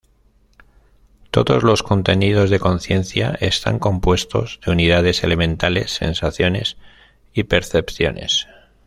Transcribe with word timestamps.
Todos 1.29 1.61
los 1.61 1.83
contenidos 1.83 2.49
de 2.49 2.59
conciencia 2.59 3.37
están 3.39 3.77
compuestos 3.77 4.59
de 4.65 4.71
unidades 4.71 5.23
elementales: 5.23 5.91
sensaciones 5.91 6.77
y 7.33 7.43
percepciones. 7.43 8.47